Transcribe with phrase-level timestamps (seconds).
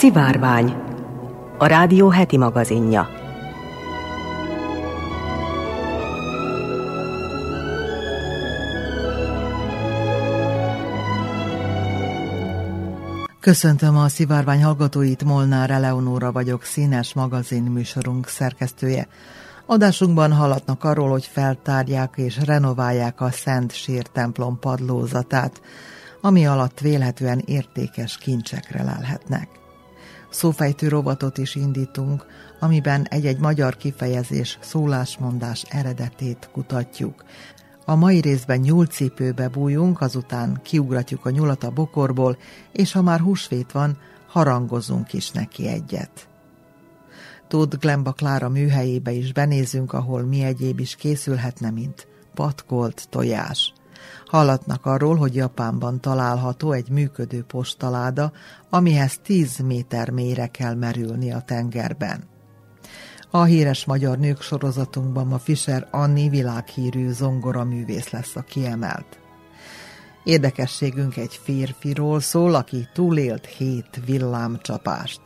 [0.00, 0.74] Szivárvány,
[1.58, 3.08] a rádió heti magazinja.
[13.40, 19.08] Köszöntöm a szivárvány hallgatóit, Molnár Eleonóra vagyok, színes magazin műsorunk szerkesztője.
[19.66, 25.60] Adásunkban hallatnak arról, hogy feltárják és renoválják a Szent Sír templom padlózatát,
[26.20, 29.59] ami alatt vélhetően értékes kincsekre lelhetnek.
[30.30, 32.26] Szófejtő rovatot is indítunk,
[32.58, 37.24] amiben egy-egy magyar kifejezés szólásmondás eredetét kutatjuk.
[37.84, 42.38] A mai részben nyúlcipőbe bújunk, azután kiugratjuk a nyulat a bokorból,
[42.72, 46.28] és ha már húsvét van, harangozunk is neki egyet.
[47.48, 53.72] Tóth Glemba Klára műhelyébe is benézünk, ahol mi egyéb is készülhetne, mint patkolt tojás.
[54.30, 58.32] Hallatnak arról, hogy Japánban található egy működő postaláda,
[58.68, 62.24] amihez 10 méter mélyre kell merülni a tengerben.
[63.30, 69.18] A híres magyar nők sorozatunkban ma Fischer Anni világhírű zongoraművész lesz a kiemelt.
[70.24, 75.20] Érdekességünk egy férfiról szól, aki túlélt hét villámcsapást.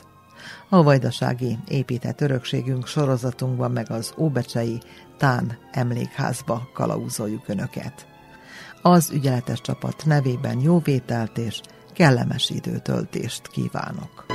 [0.69, 4.81] A vajdasági épített örökségünk sorozatunkban meg az Óbecsei
[5.19, 8.14] Tán emlékházba kalauzoljuk Önöket.
[8.87, 11.61] Az ügyeletes csapat nevében jó vételt és
[11.93, 14.27] kellemes időtöltést kívánok.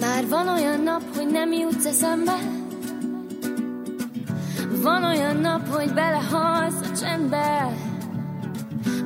[0.00, 2.36] Már van olyan nap, hogy nem jutsz eszembe.
[4.82, 7.76] Van olyan nap, hogy belehalsz a csendbe.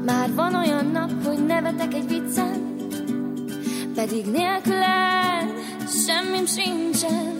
[0.04, 2.57] Már van olyan nap, hogy nevetek egy viccen
[3.98, 5.48] pedig nélküled
[6.06, 7.37] semmim sincsen.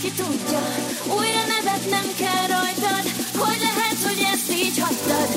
[0.00, 0.60] Ki tudja.
[1.18, 3.04] Újra nevetnem kell rajtad,
[3.36, 5.28] hogy lehet, hogy ezt így hagytad.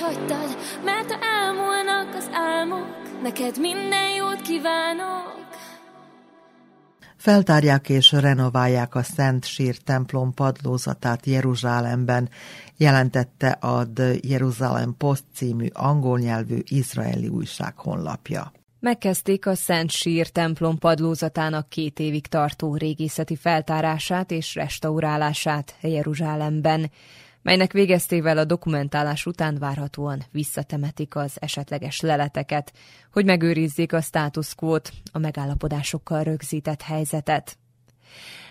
[0.00, 0.56] Hagytad.
[0.84, 5.38] Mert ha elmúlnak az álmok, neked minden jót kívánok.
[7.16, 12.28] Feltárják és renoválják a Szent Sír templom padlózatát Jeruzsálemben,
[12.76, 18.52] jelentette a The Jerusalem Post című angol nyelvű izraeli újság honlapja.
[18.80, 26.90] Megkezdték a Szent Sír templom padlózatának két évig tartó régészeti feltárását és restaurálását Jeruzsálemben.
[27.42, 32.72] Melynek végeztével a dokumentálás után várhatóan visszatemetik az esetleges leleteket,
[33.12, 34.54] hogy megőrizzék a status
[35.12, 37.58] a megállapodásokkal rögzített helyzetet.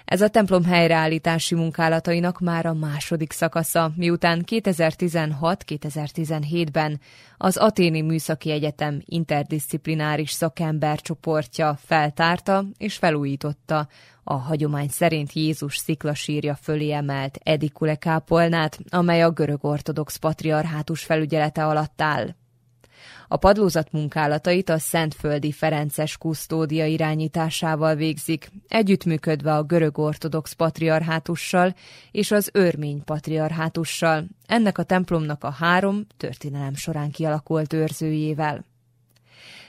[0.10, 7.00] Ez a templom helyreállítási munkálatainak már a második szakasza, miután 2016-2017-ben
[7.38, 13.88] az Aténi Műszaki Egyetem interdisziplináris szakembercsoportja feltárta és felújította
[14.24, 21.66] a hagyomány szerint Jézus sziklasírja fölé emelt Edikule kápolnát, amely a görög ortodox patriarhátus felügyelete
[21.66, 22.36] alatt áll.
[23.28, 31.76] A padlózat munkálatait a Szentföldi Ferences kusztódia irányításával végzik, együttműködve a görög ortodox patriarhátussal
[32.12, 38.66] és az örmény patriarhátussal, ennek a templomnak a három történelem során kialakult őrzőjével.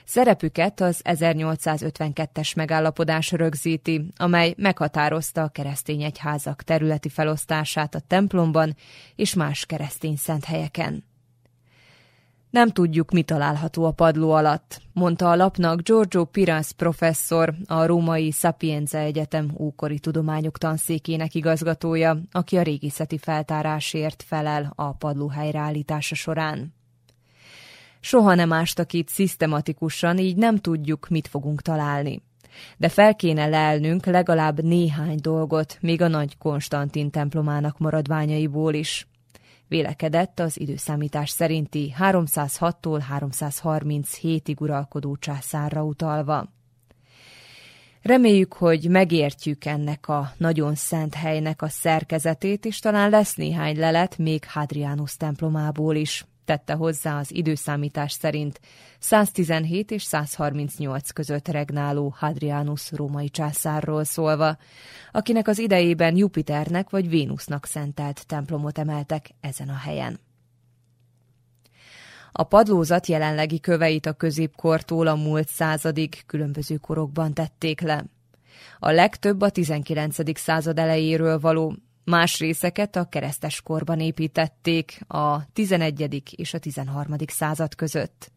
[0.05, 8.75] Szerepüket az 1852-es megállapodás rögzíti, amely meghatározta a keresztény egyházak területi felosztását a templomban
[9.15, 11.03] és más keresztény szent helyeken.
[12.51, 18.31] Nem tudjuk, mi található a padló alatt, mondta a lapnak Giorgio Piras professzor, a római
[18.31, 26.73] Sapienza Egyetem ókori tudományok tanszékének igazgatója, aki a régészeti feltárásért felel a padló helyreállítása során.
[27.99, 32.21] Soha nem ástak itt szisztematikusan, így nem tudjuk, mit fogunk találni.
[32.77, 39.07] De fel kéne lelnünk legalább néhány dolgot, még a nagy Konstantin templomának maradványaiból is
[39.71, 46.53] vélekedett az időszámítás szerinti 306-tól 337-ig uralkodó császárra utalva.
[48.01, 54.17] Reméljük, hogy megértjük ennek a nagyon szent helynek a szerkezetét, és talán lesz néhány lelet
[54.17, 58.59] még Hadrianus templomából is, tette hozzá az időszámítás szerint
[58.99, 64.57] 117 és 138 között regnáló Hadrianus római császárról szólva,
[65.11, 70.19] akinek az idejében Jupiternek vagy Vénusznak szentelt templomot emeltek ezen a helyen.
[72.31, 78.05] A padlózat jelenlegi köveit a középkortól a múlt századig különböző korokban tették le.
[78.79, 80.39] A legtöbb a 19.
[80.39, 81.75] század elejéről való,
[82.11, 86.23] Más részeket a keresztes korban építették a 11.
[86.35, 87.15] és a 13.
[87.27, 88.31] század között.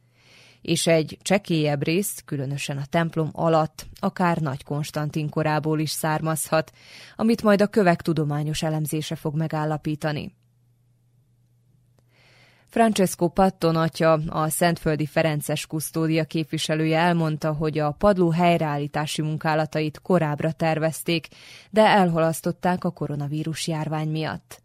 [0.60, 6.72] És egy csekélyebb rész, különösen a templom alatt, akár Nagy Konstantin korából is származhat,
[7.16, 10.34] amit majd a kövek tudományos elemzése fog megállapítani.
[12.74, 20.52] Francesco Patton atya, a Szentföldi Ferences kusztódia képviselője elmondta, hogy a padló helyreállítási munkálatait korábbra
[20.52, 21.28] tervezték,
[21.70, 24.62] de elhalasztották a koronavírus járvány miatt.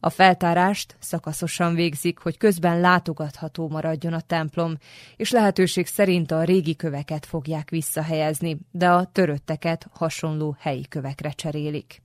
[0.00, 4.76] A feltárást szakaszosan végzik, hogy közben látogatható maradjon a templom,
[5.16, 12.04] és lehetőség szerint a régi köveket fogják visszahelyezni, de a törötteket hasonló helyi kövekre cserélik.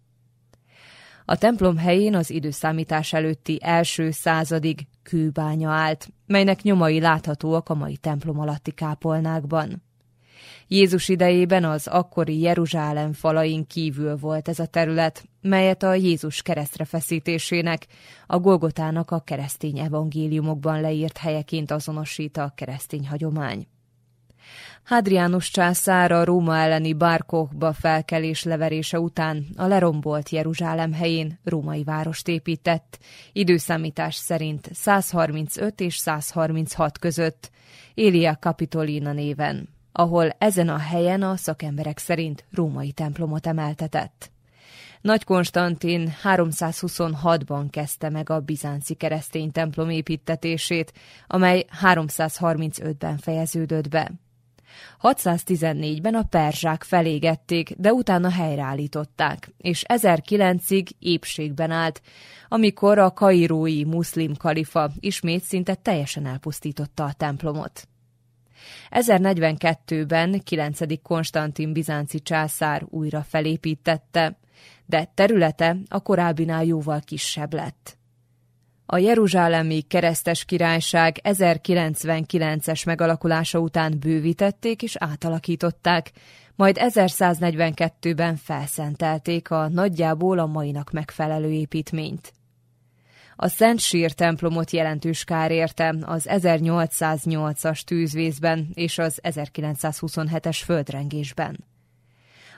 [1.25, 7.97] A templom helyén az időszámítás előtti első századig kőbánya állt, melynek nyomai láthatóak a mai
[7.97, 9.83] templom alatti kápolnákban.
[10.67, 16.85] Jézus idejében az akkori Jeruzsálem falain kívül volt ez a terület, melyet a Jézus keresztre
[16.85, 17.87] feszítésének,
[18.27, 23.67] a Golgotának a keresztény evangéliumokban leírt helyeként azonosít a keresztény hagyomány.
[24.83, 32.27] Hadrianus császár a Róma elleni Bárkokba felkelés leverése után a lerombolt Jeruzsálem helyén római várost
[32.27, 32.99] épített,
[33.31, 37.51] időszámítás szerint 135 és 136 között,
[37.93, 44.31] Élia Capitolina néven, ahol ezen a helyen a szakemberek szerint római templomot emeltetett.
[45.01, 50.93] Nagy Konstantin 326-ban kezdte meg a bizánci keresztény templom építetését,
[51.27, 54.11] amely 335-ben fejeződött be.
[55.01, 62.01] 614-ben a perzsák felégették, de utána helyreállították, és 1009-ig épségben állt,
[62.47, 67.87] amikor a kairói muszlim kalifa ismét szinte teljesen elpusztította a templomot.
[68.89, 71.01] 1042-ben 9.
[71.01, 74.39] Konstantin bizánci császár újra felépítette,
[74.85, 77.99] de területe a korábbinál jóval kisebb lett.
[78.93, 86.11] A Jeruzsálemi Keresztes Királyság 1099-es megalakulása után bővítették és átalakították,
[86.55, 92.33] majd 1142-ben felszentelték a nagyjából a mainak megfelelő építményt.
[93.35, 101.70] A Szent Sír templomot jelentős kár érte az 1808-as tűzvészben és az 1927-es földrengésben.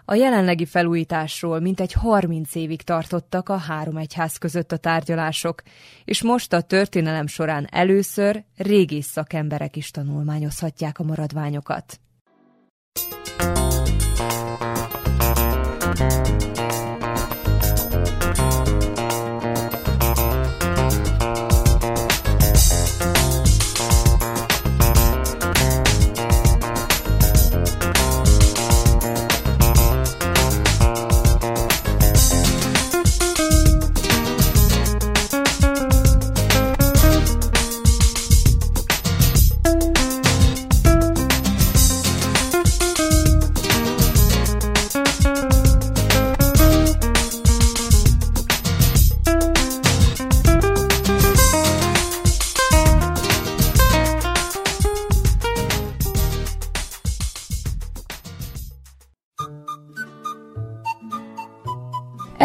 [0.06, 5.62] A jelenlegi felújításról mintegy 30 évig tartottak a három egyház között a tárgyalások,
[6.06, 12.00] és most a történelem során először régész szakemberek is tanulmányozhatják a maradványokat.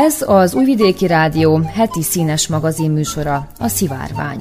[0.01, 4.41] Ez az Újvidéki Rádió heti színes magazin műsora, a Szivárvány.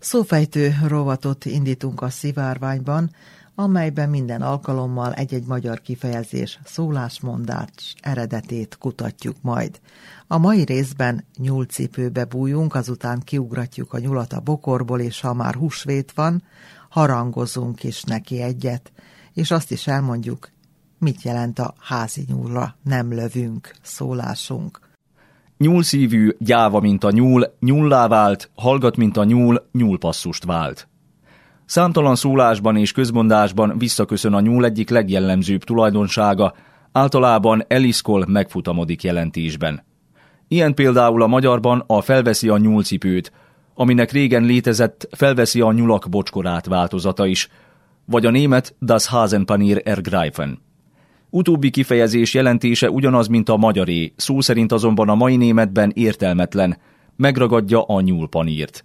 [0.00, 3.10] Szófejtő rovatot indítunk a szivárványban,
[3.54, 9.80] amelyben minden alkalommal egy-egy magyar kifejezés szólásmondás eredetét kutatjuk majd.
[10.26, 16.12] A mai részben nyúlcipőbe bújunk, azután kiugratjuk a nyulat a bokorból, és ha már húsvét
[16.14, 16.42] van,
[16.88, 18.92] harangozunk is neki egyet,
[19.32, 20.52] és azt is elmondjuk,
[21.04, 24.80] mit jelent a házi nyúlra nem lövünk szólásunk.
[25.58, 30.88] Nyúlszívű, gyáva, mint a nyúl, nyullá vált, hallgat, mint a nyúl, nyúlpasszust vált.
[31.66, 36.54] Számtalan szólásban és közmondásban visszaköszön a nyúl egyik legjellemzőbb tulajdonsága,
[36.92, 39.84] általában eliszkol megfutamodik jelentésben.
[40.48, 43.32] Ilyen például a magyarban a felveszi a nyúlcipőt,
[43.74, 47.48] aminek régen létezett felveszi a nyulak bocskorát változata is,
[48.04, 50.62] vagy a német das Hasenpanier ergreifen.
[51.36, 56.76] Utóbbi kifejezés jelentése ugyanaz, mint a magyaré, szó szerint azonban a mai németben értelmetlen,
[57.16, 58.84] megragadja a nyúlpanírt.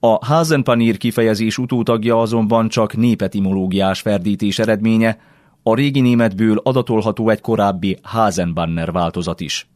[0.00, 5.18] A Hasenpanír kifejezés utótagja azonban csak népetimológiás ferdítés eredménye,
[5.62, 9.68] a régi németből adatolható egy korábbi Hasenbanner változat is.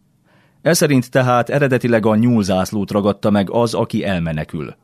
[0.63, 4.75] Ez tehát eredetileg a nyúlzászlót ragadta meg az, aki elmenekül.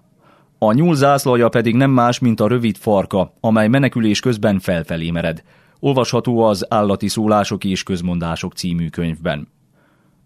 [0.59, 5.42] A nyúl zászlaja pedig nem más, mint a rövid farka, amely menekülés közben felfelé mered.
[5.81, 9.49] Olvasható az Állati szólások és közmondások című könyvben.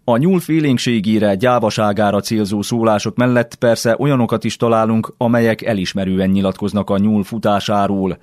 [0.03, 6.97] A nyúl félénkségére, gyávaságára célzó szólások mellett persze olyanokat is találunk, amelyek elismerően nyilatkoznak a
[6.97, 8.17] nyúl futásáról.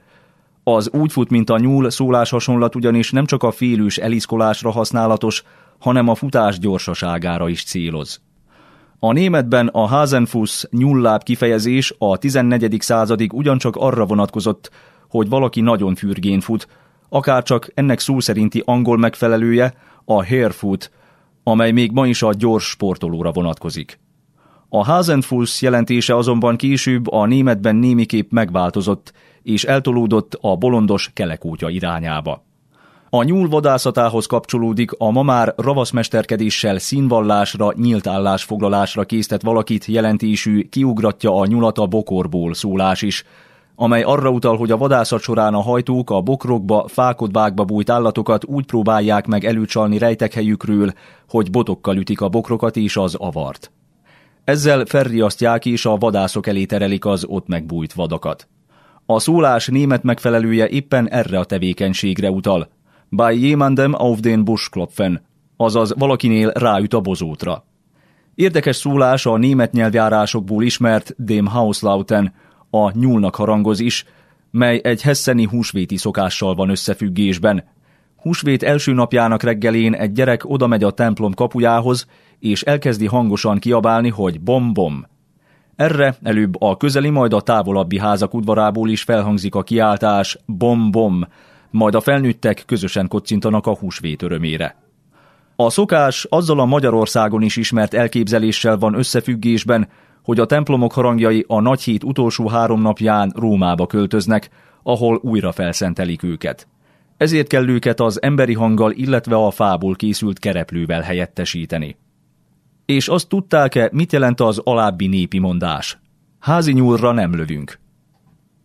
[0.64, 5.42] Az úgy fut, mint a nyúl szólás hasonlat ugyanis nem csak a félős eliszkolásra használatos,
[5.78, 8.21] hanem a futás gyorsaságára is céloz.
[8.99, 12.76] A németben a Hasenfuss nyulláb kifejezés a 14.
[12.80, 14.71] századig ugyancsak arra vonatkozott,
[15.09, 16.68] hogy valaki nagyon fürgén fut,
[17.08, 20.90] akárcsak ennek szó szerinti angol megfelelője a harefoot,
[21.42, 23.98] amely még ma is a gyors sportolóra vonatkozik.
[24.68, 32.44] A Hasenfuss jelentése azonban később a németben némiképp megváltozott, és eltolódott a bolondos kelekútja irányába.
[33.10, 41.34] A nyúl vadászatához kapcsolódik a ma már ravaszmesterkedéssel színvallásra, nyílt állásfoglalásra késztet valakit jelentésű kiugratja
[41.34, 43.25] a nyulat a bokorból szólás is,
[43.76, 48.66] amely arra utal, hogy a vadászat során a hajtók a bokrokba, fákodvákba bújt állatokat úgy
[48.66, 50.92] próbálják meg előcsalni rejtekhelyükről,
[51.28, 53.71] hogy botokkal ütik a bokrokat és az avart.
[54.45, 58.49] Ezzel felriasztják és a vadászok elé terelik az ott megbújt vadakat.
[59.06, 62.68] A szólás német megfelelője éppen erre a tevékenységre utal.
[63.09, 67.64] Bei jemandem auf den Buschklopfen, azaz valakinél ráüt a bozótra.
[68.35, 72.35] Érdekes szólás a német nyelvjárásokból ismert dem Hauslauten,
[72.85, 74.04] a nyúlnak harangoz is,
[74.50, 77.64] mely egy hesseni húsvéti szokással van összefüggésben.
[78.16, 82.06] Húsvét első napjának reggelén egy gyerek oda megy a templom kapujához,
[82.38, 85.06] és elkezdi hangosan kiabálni, hogy bom-bom.
[85.76, 91.26] Erre előbb a közeli, majd a távolabbi házak udvarából is felhangzik a kiáltás bom-bom,
[91.71, 94.76] majd a felnőttek közösen kocintanak a húsvét örömére.
[95.56, 99.88] A szokás azzal a Magyarországon is ismert elképzeléssel van összefüggésben,
[100.26, 104.50] hogy a templomok harangjai a nagy hét utolsó három napján Rómába költöznek,
[104.83, 106.68] ahol újra felszentelik őket.
[107.16, 111.97] Ezért kell őket az emberi hanggal, illetve a fából készült kereplővel helyettesíteni.
[112.87, 115.99] És azt tudták-e, mit jelent az alábbi népi mondás?
[116.38, 117.78] Házi nyúlra nem lövünk.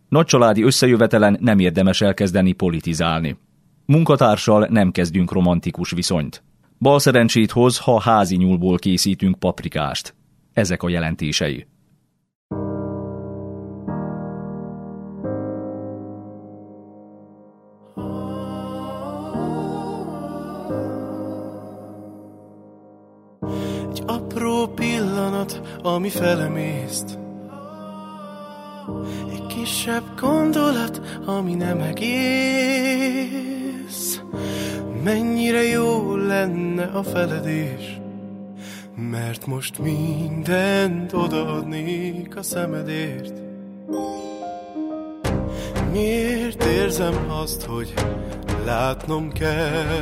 [0.08, 3.36] Nagycsaládi összejövetelen nem érdemes elkezdeni politizálni.
[3.86, 6.42] Munkatársal nem kezdünk romantikus viszonyt.
[6.78, 10.14] Bal szerencsét hoz, ha házi nyúlból készítünk paprikást.
[10.52, 11.66] Ezek a jelentései.
[23.90, 27.18] Egy apró pillanat, ami felemészt
[29.30, 33.32] Egy kisebb gondolat, ami nem egész
[35.04, 38.01] Mennyire jó lenne a feledés
[39.10, 43.32] Mert most mindent odaadnék a szemedért.
[45.90, 47.94] Miért érzem azt, hogy
[48.64, 49.98] látnom kell?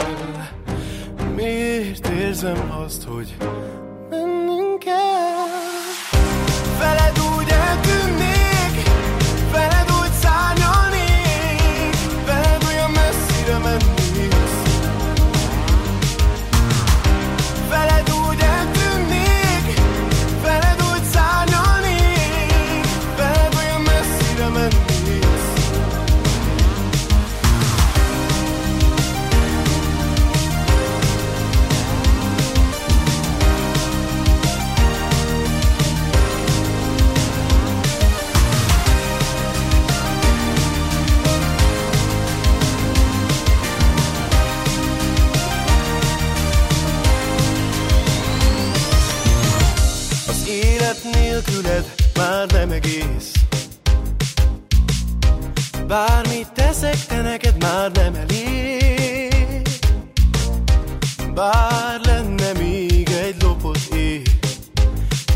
[1.35, 3.37] Miért érzem azt, hogy
[4.11, 5.30] mennünk kell
[51.47, 53.32] nélküled már nem egész.
[55.87, 59.68] Bármit teszek, te neked már nem elég.
[61.35, 64.23] Bár lenne még egy lopott éj,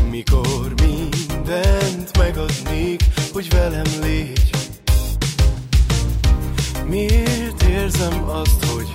[0.09, 4.49] mikor mindent megadnék, hogy velem légy.
[6.85, 8.93] Miért érzem azt, hogy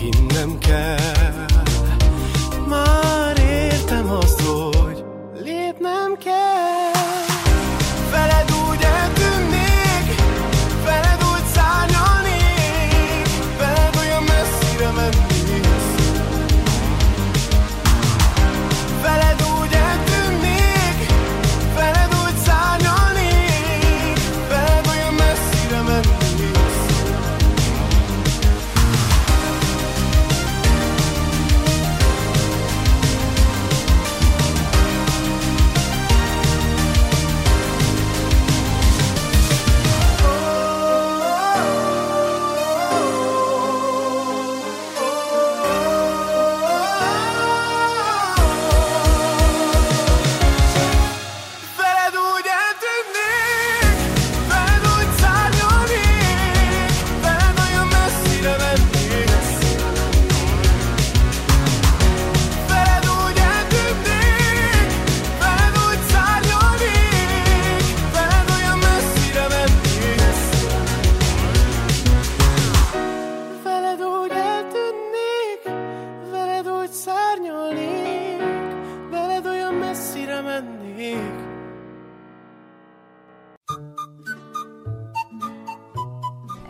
[0.00, 1.46] hinnem kell?
[2.68, 4.75] Már értem azt, hogy
[5.86, 6.45] lépnem kell.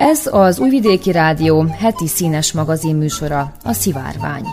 [0.09, 4.45] Ez az Újvidéki Rádió heti színes magazin műsora, a Szivárvány.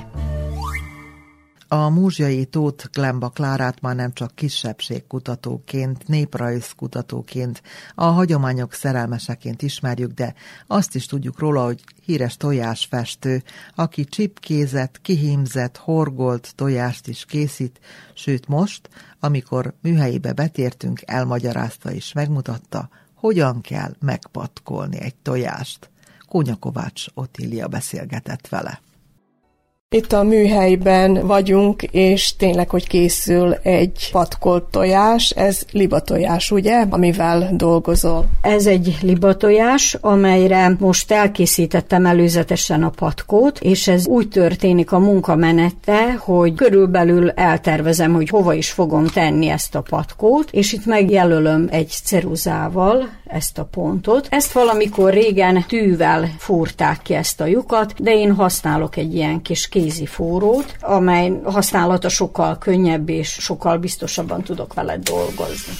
[1.67, 7.61] A múzsjai Tóth Glemba Klárát már nem csak kisebbségkutatóként, néprajzkutatóként,
[7.95, 10.33] a hagyományok szerelmeseként ismerjük, de
[10.67, 13.43] azt is tudjuk róla, hogy híres tojásfestő,
[13.75, 17.79] aki csipkézett, kihímzett, horgolt tojást is készít,
[18.13, 18.89] sőt most,
[19.19, 22.89] amikor műhelyébe betértünk, elmagyarázta és megmutatta,
[23.23, 25.89] hogyan kell megpatkolni egy tojást.
[26.27, 28.81] Kónya Kovács Otília beszélgetett vele.
[29.93, 37.49] Itt a műhelyben vagyunk, és tényleg, hogy készül egy patkolt tojás, ez libatojás, ugye, amivel
[37.51, 38.25] dolgozol?
[38.41, 46.13] Ez egy libatojás, amelyre most elkészítettem előzetesen a patkót, és ez úgy történik a munkamenete,
[46.19, 51.89] hogy körülbelül eltervezem, hogy hova is fogom tenni ezt a patkót, és itt megjelölöm egy
[52.03, 54.27] ceruzával ezt a pontot.
[54.29, 59.67] Ezt valamikor régen tűvel fúrták ki ezt a lyukat, de én használok egy ilyen kis
[59.83, 65.73] kézi fúrót, amely használata sokkal könnyebb és sokkal biztosabban tudok vele dolgozni.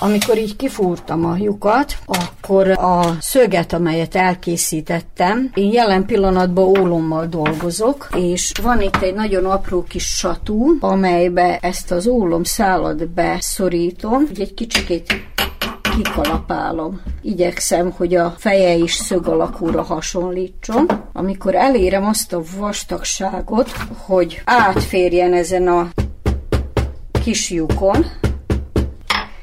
[0.00, 8.08] Amikor így kifúrtam a lyukat, akkor a szöget, amelyet elkészítettem, én jelen pillanatban ólommal dolgozok,
[8.16, 14.40] és van itt egy nagyon apró kis satú, amelybe ezt az ólom szálat beszorítom, hogy
[14.40, 15.12] egy kicsikét
[16.02, 17.00] kikalapálom.
[17.22, 20.86] Igyekszem, hogy a feje is szög alakúra hasonlítson.
[21.12, 25.88] Amikor elérem azt a vastagságot, hogy átférjen ezen a
[27.24, 28.06] kis lyukon,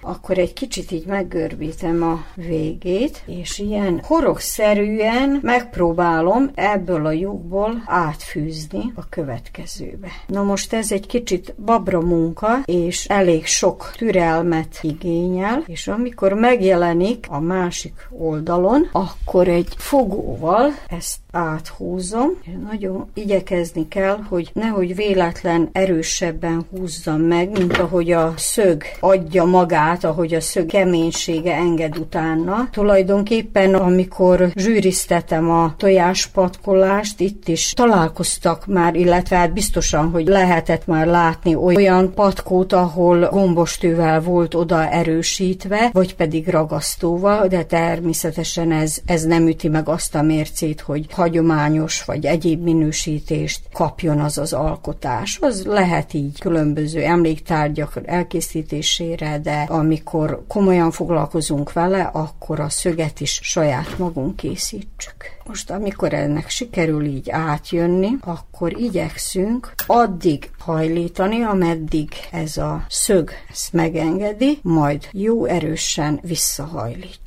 [0.06, 8.92] akkor egy kicsit így meggörbítem a végét, és ilyen horogszerűen megpróbálom ebből a lyukból átfűzni
[8.96, 10.08] a következőbe.
[10.28, 17.26] Na most ez egy kicsit babra munka, és elég sok türelmet igényel, és amikor megjelenik
[17.30, 22.30] a másik oldalon, akkor egy fogóval ezt áthúzom,
[22.70, 29.95] nagyon igyekezni kell, hogy nehogy véletlen erősebben húzzam meg, mint ahogy a szög adja magát,
[30.04, 32.68] ahogy a szög keménysége enged utána.
[32.72, 41.08] Tulajdonképpen, amikor zsűriztetem a tojáspatkolást, itt is találkoztak már, illetve hát biztosan, hogy lehetett már
[41.08, 49.24] látni olyan patkót, ahol gombostővel volt oda erősítve, vagy pedig ragasztóval, de természetesen ez, ez
[49.24, 55.38] nem üti meg azt a mércét, hogy hagyományos vagy egyéb minősítést kapjon az az alkotás.
[55.42, 63.40] Az lehet így különböző emléktárgyak elkészítésére, de amikor komolyan foglalkozunk vele, akkor a szöget is
[63.44, 65.35] saját magunk készítsük.
[65.48, 73.74] Most amikor ennek sikerül így átjönni, akkor igyekszünk addig hajlítani, ameddig ez a szög ezt
[73.74, 77.20] megengedi, majd jó erősen visszahajlít.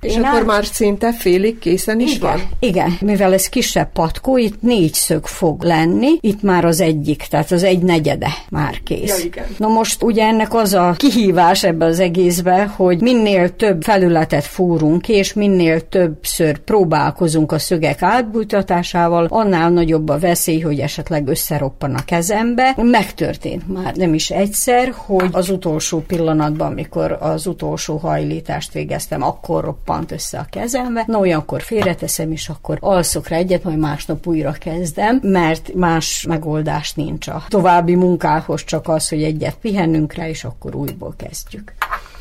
[0.00, 2.48] És Én akkor át- már szinte félig készen is igen, van?
[2.58, 7.50] Igen, mivel ez kisebb patkó, itt négy szög fog lenni, itt már az egyik, tehát
[7.50, 9.18] az egy negyede már kész.
[9.18, 9.46] Ja, igen.
[9.58, 15.02] Na most ugye ennek az a kihívás ebbe az egészbe, hogy minél több felületet fúrunk
[15.02, 21.94] ki, és minél többször próbálkozunk a szögek átbújtatásával, annál nagyobb a veszély, hogy esetleg összeroppan
[21.94, 22.74] a kezembe.
[22.76, 29.64] Megtörtént már nem is egyszer, hogy az utolsó pillanatban, amikor az utolsó hajlítást végeztem, akkor
[29.64, 31.04] roppant össze a kezembe.
[31.06, 36.92] Na olyankor félreteszem, és akkor alszok rá egyet, majd másnap újra kezdem, mert más megoldás
[36.92, 41.72] nincs a további munkához, csak az, hogy egyet pihennünk rá, és akkor újból kezdjük.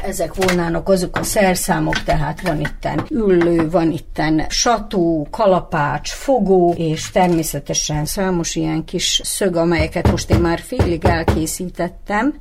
[0.03, 7.11] Ezek volnának azok a szerszámok, tehát van itten üllő, van itten satú, kalapács, fogó, és
[7.11, 12.33] természetesen számos ilyen kis szög, amelyeket most én már félig elkészítettem,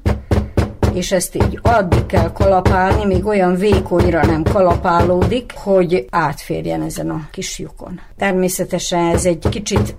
[0.94, 7.28] és ezt így addig kell kalapálni, még olyan vékonyra nem kalapálódik, hogy átférjen ezen a
[7.30, 8.00] kis lyukon.
[8.16, 9.96] Természetesen ez egy kicsit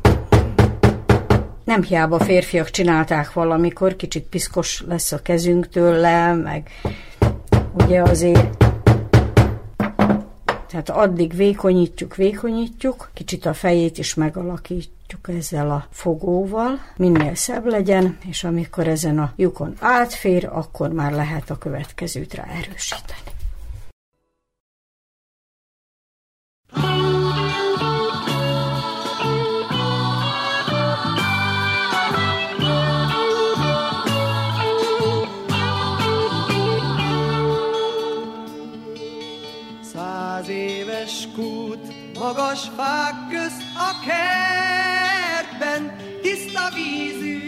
[1.63, 6.69] nem hiába férfiak csinálták valamikor, kicsit piszkos lesz a kezünk tőle, meg
[7.83, 8.67] ugye azért
[10.69, 18.17] tehát addig vékonyítjuk, vékonyítjuk, kicsit a fejét is megalakítjuk ezzel a fogóval, minél szebb legyen,
[18.29, 23.28] és amikor ezen a lyukon átfér, akkor már lehet a következőt rá erősíteni.
[42.19, 47.39] Magas fák közt a kertben, tiszta vízű,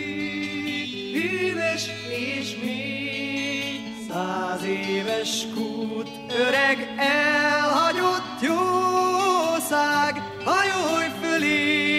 [1.13, 3.79] hűvös és mély.
[4.09, 6.09] Száz éves kút,
[6.47, 11.90] öreg elhagyott jószág, hajolj fölé,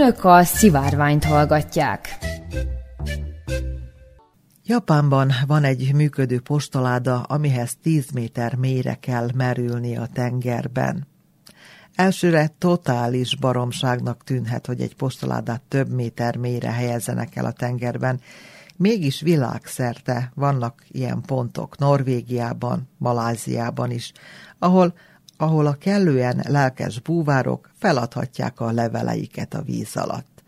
[0.00, 2.18] Önök a szivárványt hallgatják.
[4.64, 11.06] Japánban van egy működő postaláda, amihez 10 méter mélyre kell merülni a tengerben.
[11.94, 18.20] Elsőre totális baromságnak tűnhet, hogy egy postaládát több méter mélyre helyezzenek el a tengerben,
[18.76, 24.12] Mégis világszerte vannak ilyen pontok, Norvégiában, Maláziában is,
[24.58, 24.94] ahol,
[25.40, 30.42] ahol a kellően lelkes búvárok feladhatják a leveleiket a víz alatt.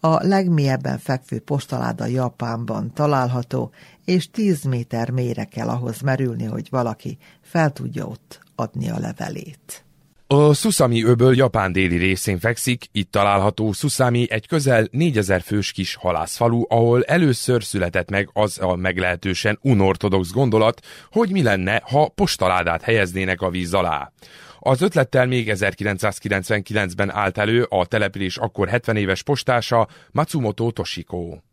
[0.00, 3.70] A legmélyebben fekvő postaláda Japánban található,
[4.04, 9.84] és 10 méter mélyre kell ahhoz merülni, hogy valaki fel tudja ott adni a levelét.
[10.30, 15.94] A Susami öböl Japán déli részén fekszik, itt található Susami egy közel 4000 fős kis
[15.94, 22.82] halászfalu, ahol először született meg az a meglehetősen unortodox gondolat, hogy mi lenne, ha postaládát
[22.82, 24.12] helyeznének a víz alá.
[24.58, 31.47] Az ötlettel még 1999-ben állt elő a település akkor 70 éves postása Matsumoto Toshiko.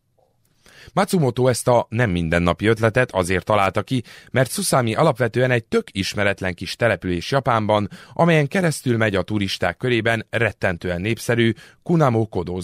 [0.94, 6.54] Matsumoto ezt a nem mindennapi ötletet azért találta ki, mert Susami alapvetően egy tök ismeretlen
[6.54, 12.60] kis település Japánban, amelyen keresztül megy a turisták körében rettentően népszerű Kunamo Kodo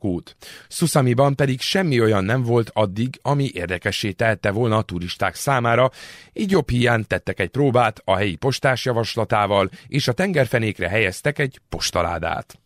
[0.00, 0.36] út.
[0.68, 5.90] Susamiban pedig semmi olyan nem volt addig, ami érdekessé tehette volna a turisták számára,
[6.32, 11.60] így jobb hiány tettek egy próbát a helyi postás javaslatával, és a tengerfenékre helyeztek egy
[11.68, 12.59] postaládát.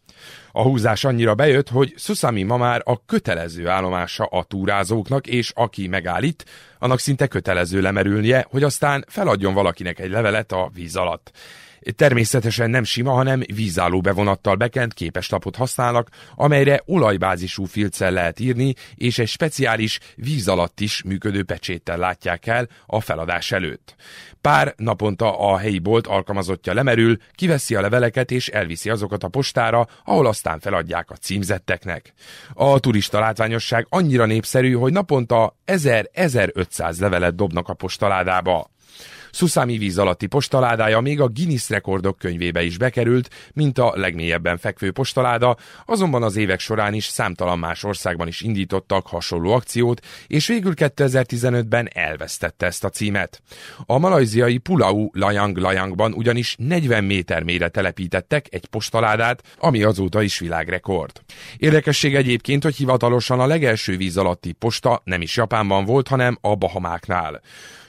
[0.52, 5.88] A húzás annyira bejött, hogy Susami ma már a kötelező állomása a túrázóknak, és aki
[5.88, 6.44] megállít,
[6.78, 11.30] annak szinte kötelező lemerülnie, hogy aztán feladjon valakinek egy levelet a víz alatt.
[11.96, 19.18] Természetesen nem sima, hanem vízálló bevonattal bekent képeslapot használnak, amelyre olajbázisú filccel lehet írni, és
[19.18, 23.94] egy speciális víz alatt is működő pecséttel látják el a feladás előtt.
[24.40, 29.86] Pár naponta a helyi bolt alkalmazottja lemerül, kiveszi a leveleket és elviszi azokat a postára,
[30.04, 32.12] ahol aztán feladják a címzetteknek.
[32.54, 38.72] A turista látványosság annyira népszerű, hogy naponta 1000-1500 levelet dobnak a postaládába.
[39.34, 44.90] Susami víz alatti postaládája még a Guinness rekordok könyvébe is bekerült, mint a legmélyebben fekvő
[44.90, 50.72] postaláda, azonban az évek során is számtalan más országban is indítottak hasonló akciót, és végül
[50.76, 53.42] 2015-ben elvesztette ezt a címet.
[53.86, 60.38] A malajziai Pulau Layang Layangban ugyanis 40 méter mélyre telepítettek egy postaládát, ami azóta is
[60.38, 61.20] világrekord.
[61.56, 66.54] Érdekesség egyébként, hogy hivatalosan a legelső víz alatti posta nem is Japánban volt, hanem a
[66.54, 67.40] Bahamáknál.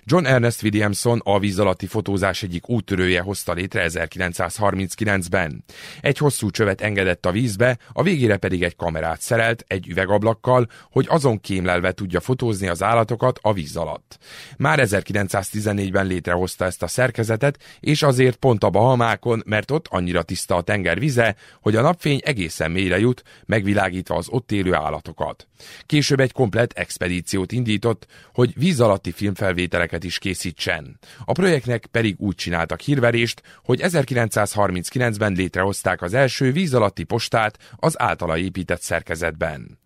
[0.08, 5.64] John Ernest Williamson a víz alatti fotózás egyik úttörője hozta létre 1939-ben.
[6.02, 11.06] Egy hosszú csövet engedett a vízbe, a végére pedig egy kamerát szerelt egy üvegablakkal, hogy
[11.10, 14.18] azon kémlelve tudja fotózni az állatokat a víz alatt.
[14.58, 20.56] Már 1914-ben létrehozta ezt a szerkezetet, és azért pont a Bahamákon, mert ott annyira tiszta
[20.56, 25.48] a tenger vize, hogy a napfény egészen mélyre jut, megvilágítva az ott élő állatokat.
[25.86, 31.00] Később egy komplet expedíciót indított, hogy víz alatti filmfelvételeket filmeket is készítsen.
[31.26, 38.00] A projektnek pedig úgy csináltak hírverést, hogy 1939-ben létrehozták az első víz alatti postát az
[38.00, 39.85] általa épített szerkezetben.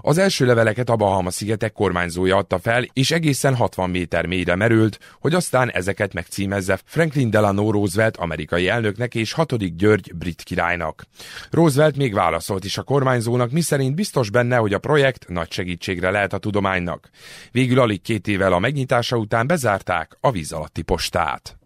[0.00, 5.34] Az első leveleket a Bahama-szigetek kormányzója adta fel, és egészen 60 méter mélyre merült, hogy
[5.34, 9.76] aztán ezeket megcímezze Franklin Delano Roosevelt amerikai elnöknek és 6.
[9.76, 11.04] György brit királynak.
[11.50, 16.32] Roosevelt még válaszolt is a kormányzónak, miszerint biztos benne, hogy a projekt nagy segítségre lehet
[16.32, 17.10] a tudománynak.
[17.52, 21.57] Végül alig két évvel a megnyitása után bezárták a víz alatti postát.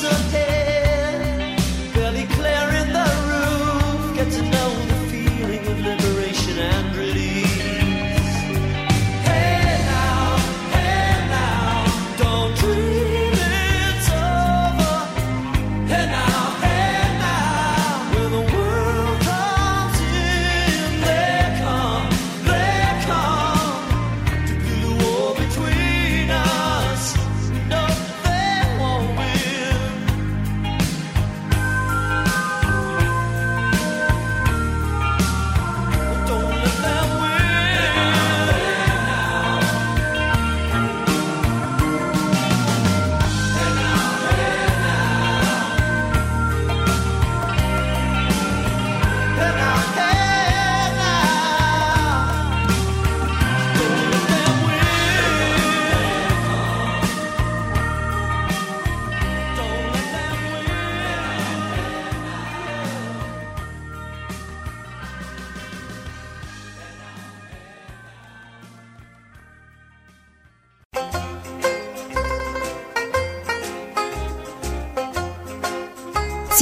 [0.00, 0.39] so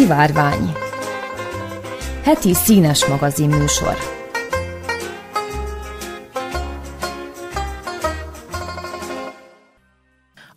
[0.09, 0.73] Szivárvány
[2.23, 3.97] Heti színes magazin műsor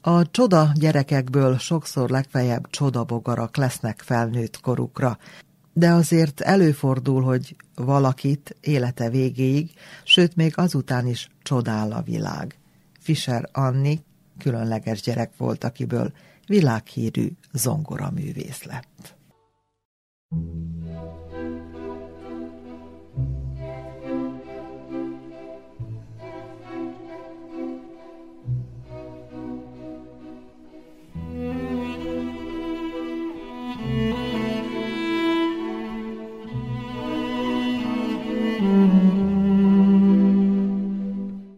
[0.01, 5.17] A csoda gyerekekből sokszor legfeljebb csodabogarak lesznek felnőtt korukra,
[5.73, 9.71] de azért előfordul, hogy valakit élete végéig,
[10.03, 12.55] sőt még azután is csodál a világ.
[12.99, 14.03] Fischer Anni
[14.37, 16.11] különleges gyerek volt, akiből
[16.47, 19.19] világhírű zongoraművész lett.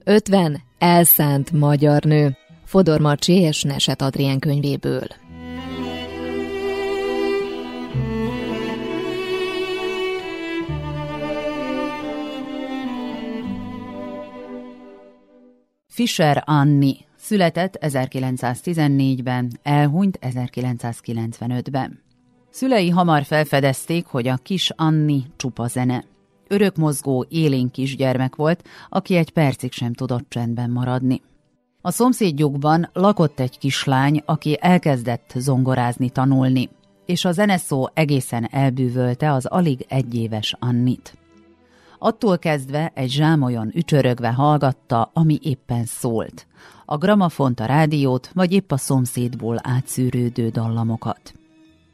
[0.05, 2.37] Ötven elszánt magyar nő.
[2.65, 5.22] Fodor Marcsi és Neset Adrien könyvéből.
[15.93, 21.99] Fischer Anni született 1914-ben, elhunyt 1995-ben.
[22.49, 26.03] Szülei hamar felfedezték, hogy a kis Anni csupa zene.
[26.47, 31.21] Örökmozgó, élénk kisgyermek volt, aki egy percig sem tudott csendben maradni.
[31.81, 36.69] A szomszédjukban lakott egy kislány, aki elkezdett zongorázni tanulni,
[37.05, 41.22] és a zeneszó egészen elbűvölte az alig egyéves Annit.
[42.05, 46.47] Attól kezdve egy zsámolyon ücsörögve hallgatta, ami éppen szólt.
[46.85, 51.33] A gramafont, a rádiót, vagy épp a szomszédból átszűrődő dallamokat.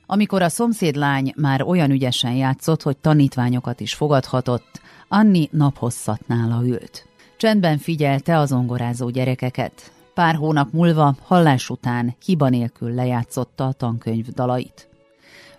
[0.05, 7.07] Amikor a szomszédlány már olyan ügyesen játszott, hogy tanítványokat is fogadhatott, Anni naphosszat nála ült.
[7.37, 9.91] Csendben figyelte az zongorázó gyerekeket.
[10.13, 14.89] Pár hónap múlva, hallás után hiba nélkül lejátszotta a tankönyv dalait.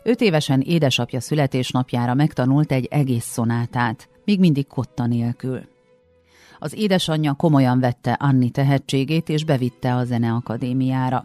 [0.02, 5.60] Öt évesen édesapja születésnapjára megtanult egy egész szonátát, még mindig kotta nélkül.
[6.58, 11.24] Az édesanyja komolyan vette Anni tehetségét és bevitte a zeneakadémiára.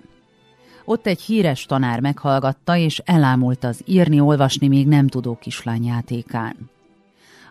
[0.85, 6.69] Ott egy híres tanár meghallgatta, és elámult az írni-olvasni még nem tudó kislány játékán.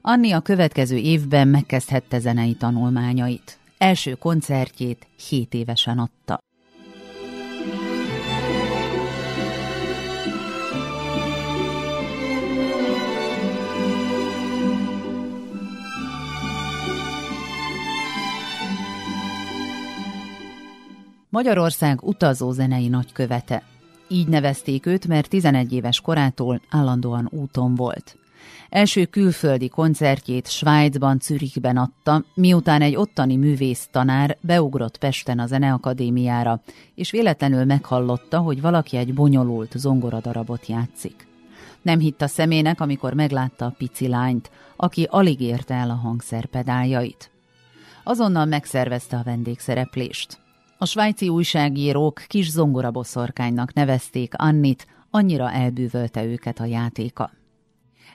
[0.01, 3.59] Anni a következő évben megkezdhette zenei tanulmányait.
[3.79, 6.44] Első koncertjét hét évesen adta.
[21.35, 23.63] Magyarország utazó zenei nagykövete.
[24.09, 28.17] Így nevezték őt, mert 11 éves korától állandóan úton volt.
[28.69, 36.61] Első külföldi koncertjét Svájcban, Zürichben adta, miután egy ottani művész tanár beugrott Pesten a Zeneakadémiára,
[36.95, 41.27] és véletlenül meghallotta, hogy valaki egy bonyolult zongoradarabot játszik.
[41.83, 46.47] Nem hitt a szemének, amikor meglátta a pici lányt, aki alig érte el a hangszer
[46.47, 47.31] pedáljait.
[48.05, 50.43] Azonnal megszervezte a vendégszereplést.
[50.79, 57.31] A svájci újságírók kis zongoraboszorkánynak nevezték Annit, annyira elbűvölte őket a játéka.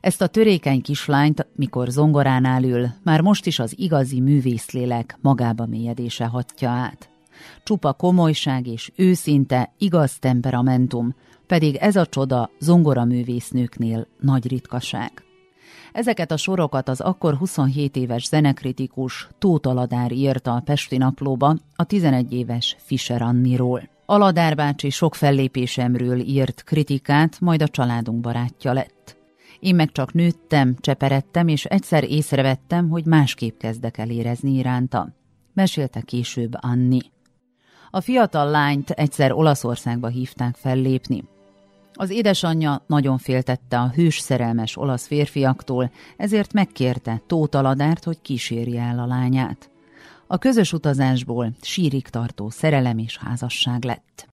[0.01, 6.25] Ezt a törékeny kislányt, mikor zongoránál ül, már most is az igazi művészlélek magába mélyedése
[6.25, 7.09] hatja át.
[7.63, 11.15] Csupa komolyság és őszinte, igaz temperamentum,
[11.47, 15.23] pedig ez a csoda zongoraművésznőknél nagy ritkaság.
[15.91, 21.83] Ezeket a sorokat az akkor 27 éves zenekritikus Tóth Aladár írta a Pesti Naplóba a
[21.83, 23.89] 11 éves Fischer Anniról.
[24.05, 29.17] Aladár bácsi sok fellépésemről írt kritikát, majd a családunk barátja lett.
[29.59, 35.09] Én meg csak nőttem, cseperedtem, és egyszer észrevettem, hogy másképp kezdek el érezni iránta.
[35.53, 36.99] Mesélte később Anni.
[37.91, 41.23] A fiatal lányt egyszer Olaszországba hívták fellépni.
[42.01, 48.81] Az édesanyja nagyon féltette a hős szerelmes olasz férfiaktól, ezért megkérte Tóth Aladárt, hogy kísérje
[48.81, 49.69] el a lányát.
[50.27, 54.28] A közös utazásból sírig tartó szerelem és házasság lett.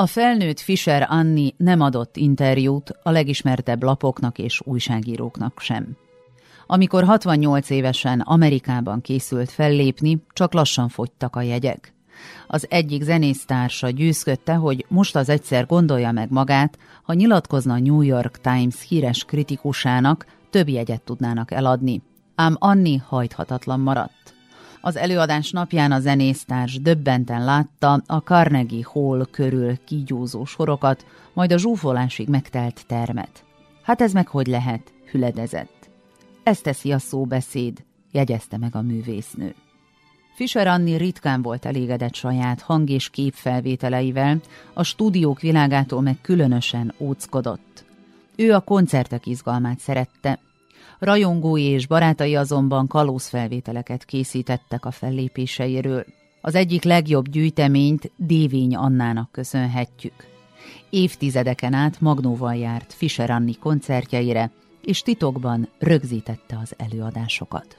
[0.00, 5.96] A felnőtt Fischer Anni nem adott interjút a legismertebb lapoknak és újságíróknak sem.
[6.66, 11.94] Amikor 68 évesen Amerikában készült fellépni, csak lassan fogytak a jegyek.
[12.46, 18.00] Az egyik zenésztársa győzködte, hogy most az egyszer gondolja meg magát, ha nyilatkozna a New
[18.00, 22.02] York Times híres kritikusának, több jegyet tudnának eladni.
[22.34, 24.39] Ám Anni hajthatatlan maradt.
[24.80, 31.58] Az előadás napján a zenésztárs döbbenten látta a Carnegie Hall körül kígyózó sorokat, majd a
[31.58, 33.44] zsúfolásig megtelt termet.
[33.82, 34.92] Hát ez meg hogy lehet?
[35.10, 35.90] hüledezett.
[36.42, 39.54] Ez teszi a szóbeszéd, jegyezte meg a művésznő.
[40.34, 44.40] Fischer Anni ritkán volt elégedett saját hang- és képfelvételeivel,
[44.72, 47.84] a stúdiók világától meg különösen óckodott.
[48.36, 50.38] Ő a koncertek izgalmát szerette.
[51.00, 56.04] Rajongói és barátai azonban kalózfelvételeket készítettek a fellépéseiről.
[56.40, 60.14] Az egyik legjobb gyűjteményt Dévény Annának köszönhetjük.
[60.90, 64.50] Évtizedeken át Magnóval járt Fischer Anni koncertjeire,
[64.82, 67.76] és titokban rögzítette az előadásokat.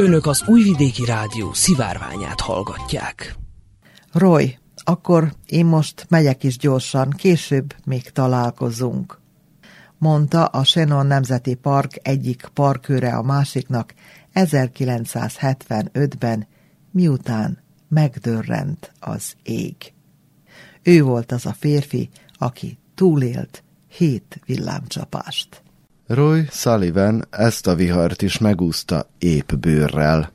[0.00, 3.36] Önök az Újvidéki Rádió szivárványát hallgatják.
[4.12, 9.20] Roy, akkor én most megyek is gyorsan, később még találkozunk.
[9.98, 13.94] Mondta a Shannon Nemzeti Park egyik parkőre a másiknak
[14.34, 16.46] 1975-ben,
[16.90, 19.76] miután megdörrent az ég.
[20.82, 25.62] Ő volt az a férfi, aki túlélt hét villámcsapást.
[26.12, 30.32] Roy Sullivan ezt a vihart is megúszta épp bőrrel.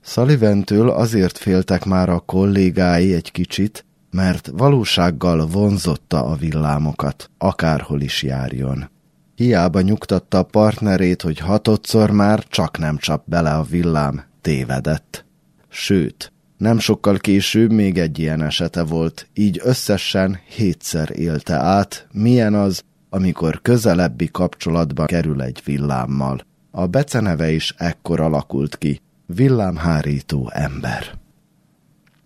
[0.00, 8.22] Sullivantől azért féltek már a kollégái egy kicsit, mert valósággal vonzotta a villámokat, akárhol is
[8.22, 8.90] járjon.
[9.34, 15.24] Hiába nyugtatta a partnerét, hogy hatodszor már csak nem csap bele a villám, tévedett.
[15.68, 22.54] Sőt, nem sokkal később még egy ilyen esete volt, így összesen hétszer élte át, milyen
[22.54, 26.40] az, amikor közelebbi kapcsolatba kerül egy villámmal.
[26.70, 31.18] A beceneve is ekkor alakult ki, villámhárító ember.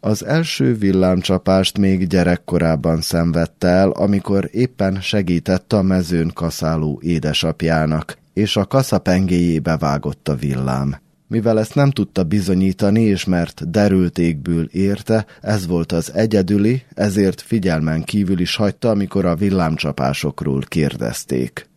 [0.00, 8.56] Az első villámcsapást még gyerekkorában szenvedte el, amikor éppen segített a mezőn kaszáló édesapjának, és
[8.56, 10.96] a kasza pengéjébe vágott a villám.
[11.34, 18.02] Mivel ezt nem tudta bizonyítani, és mert derültékből érte, ez volt az egyedüli, ezért figyelmen
[18.02, 21.68] kívül is hagyta, amikor a villámcsapásokról kérdezték.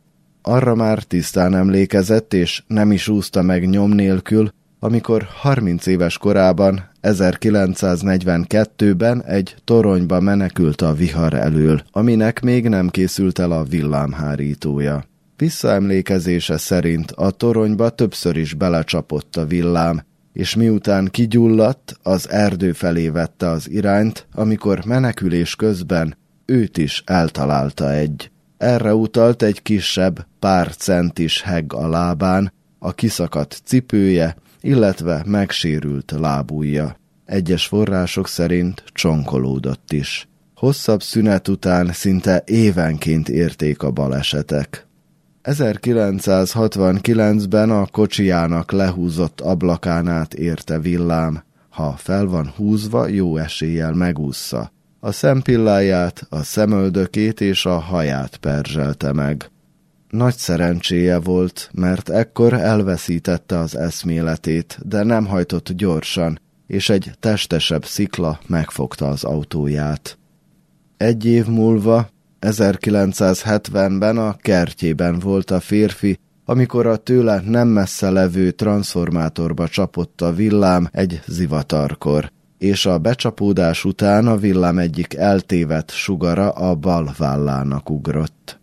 [0.41, 4.49] Arra már tisztán emlékezett, és nem is úszta meg nyom nélkül,
[4.79, 13.39] amikor 30 éves korában, 1942-ben egy toronyba menekült a vihar elől, aminek még nem készült
[13.39, 15.03] el a villámhárítója.
[15.37, 20.01] Visszaemlékezése szerint a toronyba többször is belecsapott a villám,
[20.33, 27.93] és miután kigyulladt, az erdő felé vette az irányt, amikor menekülés közben őt is eltalálta
[27.93, 28.31] egy.
[28.57, 36.97] Erre utalt egy kisebb, pár centis hegg a lábán, a kiszakadt cipője, illetve megsérült lábúja.
[37.25, 40.27] Egyes források szerint csonkolódott is.
[40.55, 44.86] Hosszabb szünet után szinte évenként érték a balesetek.
[45.47, 51.43] 1969-ben a kocsijának lehúzott ablakán át érte villám.
[51.69, 54.71] Ha fel van húzva, jó eséllyel megúszza.
[54.99, 59.51] A szempilláját, a szemöldökét és a haját perzselte meg.
[60.09, 67.85] Nagy szerencséje volt, mert ekkor elveszítette az eszméletét, de nem hajtott gyorsan, és egy testesebb
[67.85, 70.17] szikla megfogta az autóját.
[70.97, 72.09] Egy év múlva
[72.41, 80.33] 1970-ben a kertjében volt a férfi, amikor a tőle nem messze levő transformátorba csapott a
[80.33, 87.89] villám egy zivatarkor, és a becsapódás után a villám egyik eltévedt sugara a bal vállának
[87.89, 88.59] ugrott.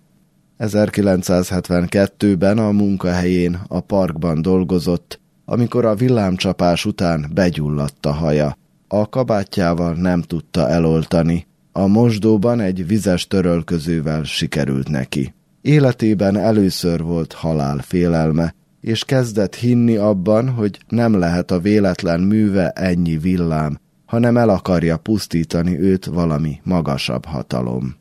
[0.58, 8.56] 1972-ben a munkahelyén a parkban dolgozott, amikor a villámcsapás után begyulladt a haja.
[8.88, 11.46] A kabátjával nem tudta eloltani,
[11.76, 15.34] a mosdóban egy vizes törölközővel sikerült neki.
[15.60, 22.70] Életében először volt halál félelme, és kezdett hinni abban, hogy nem lehet a véletlen műve
[22.70, 27.94] ennyi villám, hanem el akarja pusztítani őt valami magasabb hatalom.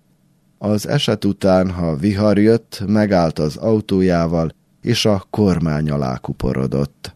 [0.58, 4.52] Az eset után, ha vihar jött, megállt az autójával,
[4.82, 7.16] és a kormány alá kuporodott.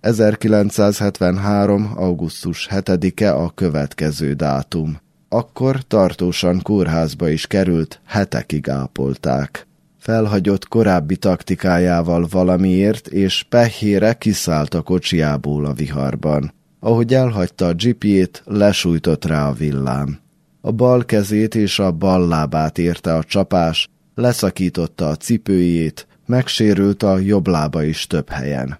[0.00, 1.92] 1973.
[1.96, 5.04] augusztus 7-e a következő dátum.
[5.36, 9.66] Akkor tartósan kórházba is került, hetekig ápolták.
[9.98, 16.52] Felhagyott korábbi taktikájával valamiért, és pehére kiszállt a kocsiából a viharban.
[16.80, 20.18] Ahogy elhagyta a gipjét, lesújtott rá a villám.
[20.60, 27.18] A bal kezét és a bal lábát érte a csapás, leszakította a cipőjét, megsérült a
[27.18, 28.78] jobb lába is több helyen.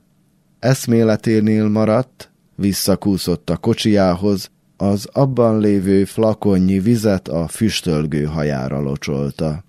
[0.59, 9.65] Eszméleténél maradt, visszakúszott a kocsiához, az abban lévő flakonnyi vizet a füstölgő hajára locsolta.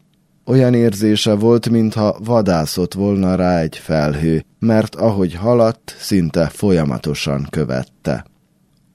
[0.46, 8.26] Olyan érzése volt, mintha vadászott volna rá egy felhő, mert ahogy haladt, szinte folyamatosan követte.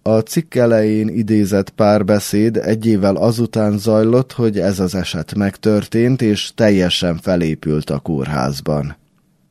[0.03, 6.53] A cikk elején idézett párbeszéd egy évvel azután zajlott, hogy ez az eset megtörtént, és
[6.55, 8.97] teljesen felépült a kórházban.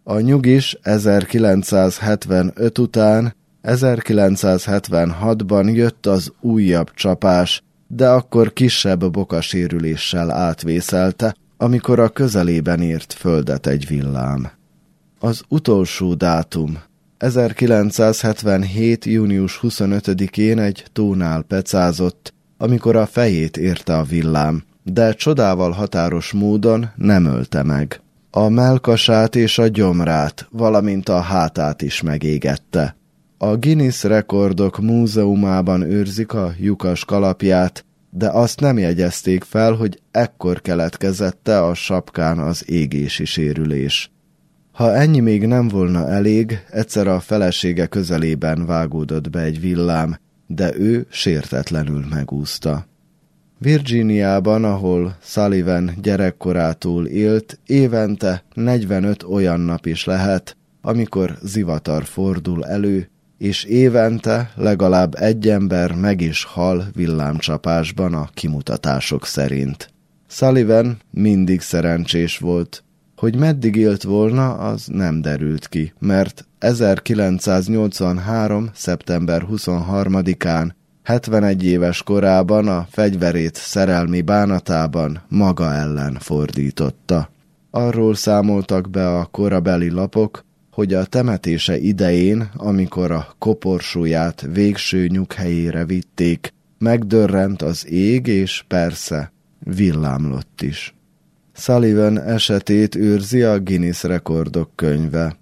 [0.03, 11.99] A nyugis 1975 után 1976-ban jött az újabb csapás, de akkor kisebb bokasérüléssel átvészelte, amikor
[11.99, 14.51] a közelében ért földet egy villám.
[15.19, 16.77] Az utolsó dátum
[17.17, 19.05] 1977.
[19.05, 26.89] június 25-én egy tónál pecázott, amikor a fejét érte a villám, de csodával határos módon
[26.95, 28.01] nem ölte meg.
[28.31, 32.95] A melkasát és a gyomrát, valamint a hátát is megégette.
[33.43, 40.61] A Guinness Rekordok múzeumában őrzik a lyukas kalapját, de azt nem jegyezték fel, hogy ekkor
[40.61, 44.11] keletkezette a sapkán az égési sérülés.
[44.71, 50.17] Ha ennyi még nem volna elég, egyszer a felesége közelében vágódott be egy villám,
[50.47, 52.85] de ő sértetlenül megúszta.
[53.57, 63.09] Virginiában, ahol Sullivan gyerekkorától élt, évente 45 olyan nap is lehet, amikor zivatar fordul elő,
[63.41, 69.89] és évente legalább egy ember meg is hal villámcsapásban a kimutatások szerint.
[70.27, 72.83] Sullivan mindig szerencsés volt.
[73.15, 78.69] Hogy meddig élt volna, az nem derült ki, mert 1983.
[78.73, 80.69] szeptember 23-án
[81.03, 87.29] 71 éves korában a fegyverét szerelmi bánatában maga ellen fordította.
[87.71, 90.43] Arról számoltak be a korabeli lapok,
[90.81, 99.31] hogy a temetése idején, amikor a koporsóját végső nyughelyére vitték, megdörrent az ég, és persze
[99.59, 100.95] villámlott is.
[101.53, 105.37] Sullivan esetét őrzi a Guinness rekordok könyve.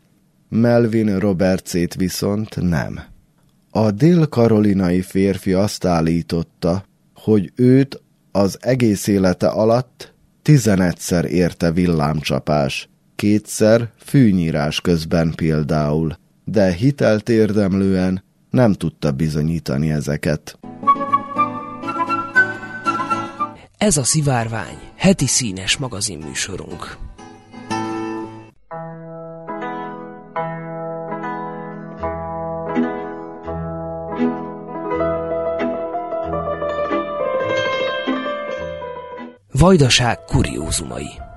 [0.50, 3.00] Melvin Robertsét viszont nem.
[3.70, 6.84] A dél-karolinai férfi azt állította,
[7.14, 12.90] hogy őt az egész élete alatt tizenegyszer érte villámcsapás,
[13.20, 20.60] kétszer fűnyírás közben például, de hitelt érdemlően nem tudta bizonyítani ezeket.
[23.78, 26.98] Ez a Szivárvány, heti színes magazinműsorunk.
[39.52, 41.28] Vajdaság kuriózumai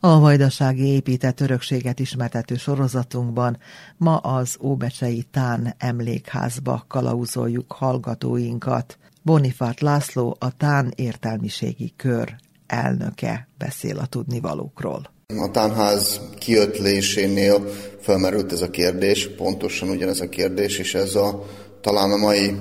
[0.00, 3.58] A vajdasági épített örökséget ismertető sorozatunkban
[3.96, 8.98] ma az Óbecsei Tán emlékházba kalauzoljuk hallgatóinkat.
[9.22, 12.36] Bonifát László, a Tán értelmiségi kör
[12.66, 15.10] elnöke beszél a tudnivalókról.
[15.26, 21.46] A tánház kiötlésénél felmerült ez a kérdés, pontosan ugyanez a kérdés, és ez a
[21.80, 22.56] talán a mai,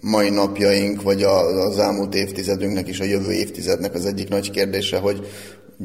[0.00, 5.26] mai napjaink, vagy az elmúlt évtizedünknek és a jövő évtizednek az egyik nagy kérdése, hogy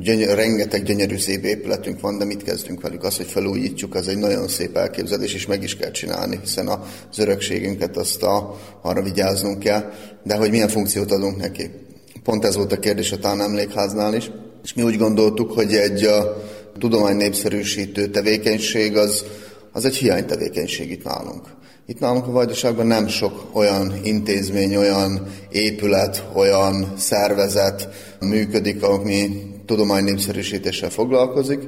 [0.01, 3.03] gyönyör, rengeteg gyönyörű szép épületünk van, de mit kezdünk velük?
[3.03, 7.19] Az, hogy felújítjuk, az egy nagyon szép elképzelés, és meg is kell csinálni, hiszen az
[7.19, 9.91] örökségünket azt a, arra vigyáznunk kell,
[10.23, 11.69] de hogy milyen funkciót adunk neki.
[12.23, 14.31] Pont ez volt a kérdés a Tán emlékháznál is,
[14.63, 16.43] és mi úgy gondoltuk, hogy egy a
[16.79, 19.25] tudomány népszerűsítő tevékenység az,
[19.71, 21.55] az egy hiánytevékenység itt nálunk.
[21.85, 27.89] Itt nálunk a Vajdaságban nem sok olyan intézmény, olyan épület, olyan szervezet
[28.19, 29.29] működik, ami
[29.67, 31.59] tudomány népszerűsítéssel foglalkozik,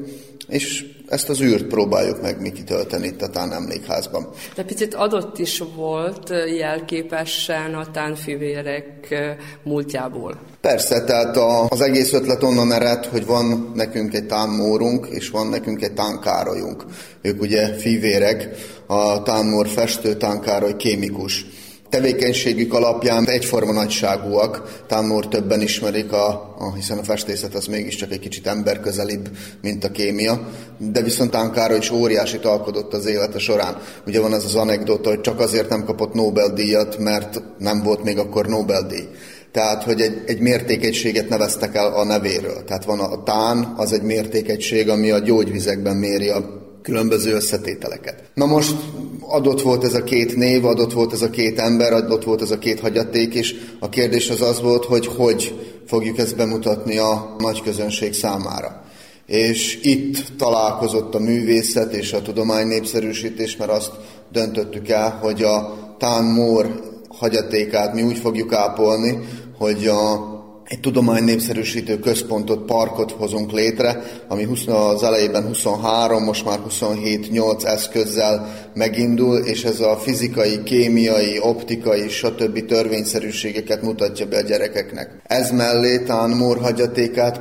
[0.48, 4.30] és ezt az űrt próbáljuk meg mi kitölteni itt a Tán emlékházban.
[4.56, 9.16] De picit adott is volt jelképesen a tánfivérek
[9.64, 10.40] múltjából.
[10.62, 15.48] Persze, tehát a, az egész ötlet onnan ered, hogy van nekünk egy tánmórunk, és van
[15.48, 16.86] nekünk egy tánkárolyunk.
[17.22, 18.50] Ők ugye fivérek,
[18.88, 21.46] a tánmór festő, tánkároly kémikus.
[21.90, 26.28] Tevékenységük alapján egyforma nagyságúak, Tánmór többen ismerik, a,
[26.58, 29.30] a, hiszen a festészet az mégiscsak egy kicsit emberközelibb,
[29.62, 33.78] mint a kémia, de viszont Tánkára is óriásit alkodott az élete során.
[34.08, 38.18] Ugye van ez az anekdota, hogy csak azért nem kapott Nobel-díjat, mert nem volt még
[38.18, 39.08] akkor Nobel-díj.
[39.52, 42.64] Tehát, hogy egy, egy mértékegységet neveztek el a nevéről.
[42.64, 48.24] Tehát van a, a tán, az egy mértékegység, ami a gyógyvizekben méri a különböző összetételeket.
[48.34, 48.76] Na most
[49.22, 52.52] adott volt ez a két név, adott volt ez a két ember, adott volt ez
[52.52, 57.36] a két hagyaték, és a kérdés az az volt, hogy hogy fogjuk ezt bemutatni a
[57.38, 58.84] nagy közönség számára.
[59.26, 63.92] És itt találkozott a művészet és a tudomány népszerűsítés, mert azt
[64.32, 66.80] döntöttük el, hogy a Tán Mór
[67.10, 69.18] hagyatékát mi úgy fogjuk ápolni,
[69.58, 70.39] hogy a
[70.70, 77.64] egy tudomány népszerűsítő központot, parkot hozunk létre, ami 20, az elejében 23, most már 27-8
[77.66, 82.66] eszközzel megindul, és ez a fizikai, kémiai, optikai, stb.
[82.66, 85.22] törvényszerűségeket mutatja be a gyerekeknek.
[85.24, 86.60] Ez mellé Tán Mór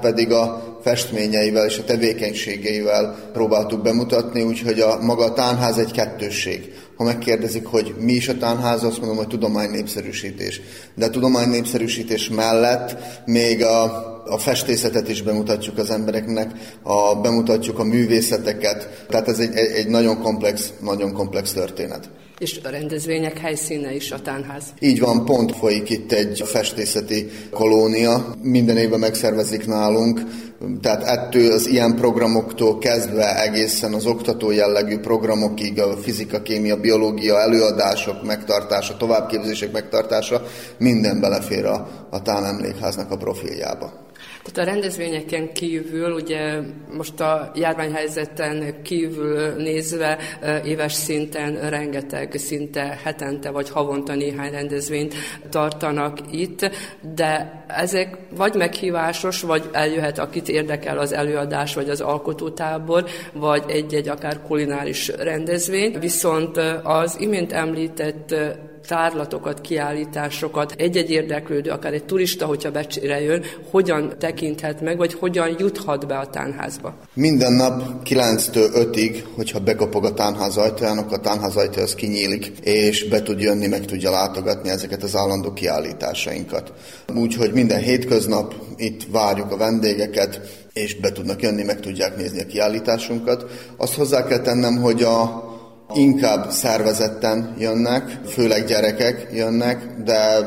[0.00, 6.72] pedig a festményeivel és a tevékenységeivel próbáltuk bemutatni, úgyhogy a maga a tánház egy kettősség.
[6.98, 10.60] Ha megkérdezik, hogy mi is a tánház, azt mondom, hogy tudománynépszerűsítés.
[10.94, 13.82] De a tudománynépszerűsítés mellett még a,
[14.24, 16.50] a festészetet is bemutatjuk az embereknek,
[16.82, 19.06] a, bemutatjuk a művészeteket.
[19.08, 22.10] Tehát ez egy, egy, egy nagyon komplex, nagyon komplex történet.
[22.38, 24.64] És a rendezvények helyszíne is a tánház.
[24.80, 28.34] Így van, pont folyik itt egy festészeti kolónia.
[28.42, 30.20] Minden évben megszervezik nálunk,
[30.80, 37.40] tehát ettől az ilyen programoktól kezdve egészen az oktató jellegű programokig, a fizika, kémia, biológia
[37.40, 40.42] előadások megtartása, továbbképzések megtartása,
[40.78, 44.06] minden belefér a, a Tán emlékháznak a profiljába.
[44.52, 46.58] Tehát a rendezvényeken kívül, ugye
[46.96, 50.18] most a járványhelyzeten kívül nézve
[50.64, 55.14] éves szinten rengeteg, szinte hetente vagy havonta néhány rendezvényt
[55.50, 56.70] tartanak itt,
[57.14, 64.08] de ezek vagy meghívásos, vagy eljöhet, akit érdekel az előadás, vagy az alkotótábor, vagy egy-egy
[64.08, 65.98] akár kulináris rendezvény.
[65.98, 68.34] Viszont az imént említett
[68.88, 75.56] tárlatokat, kiállításokat, egy-egy érdeklődő, akár egy turista, hogyha becsére jön, hogyan tekinthet meg, vagy hogyan
[75.58, 76.94] juthat be a tánházba?
[77.14, 82.52] Minden nap 9-től 5-ig, hogyha bekapog a tánház ajtaján, akkor a tánház ajtaja az kinyílik,
[82.62, 86.72] és be tud jönni, meg tudja látogatni ezeket az állandó kiállításainkat.
[87.14, 90.40] Úgyhogy minden hétköznap itt várjuk a vendégeket,
[90.72, 93.44] és be tudnak jönni, meg tudják nézni a kiállításunkat.
[93.76, 95.46] Azt hozzá kell tennem, hogy a
[95.94, 100.38] inkább szervezetten jönnek, főleg gyerekek jönnek, de